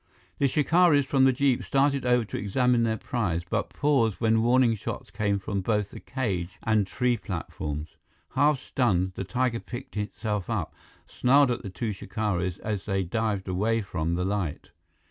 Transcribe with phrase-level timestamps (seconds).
[0.39, 4.73] The shikaris from the jeep started over to examine their prize, but paused when warning
[4.73, 7.97] shouts came from both the cage and the tree platforms.
[8.29, 10.73] Half stunned, the tiger picked itself up,
[11.05, 14.71] snarled at the two shikaris as they dived away from the light.